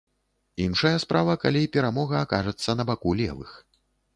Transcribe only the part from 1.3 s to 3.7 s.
калі перамога акажацца на баку левых.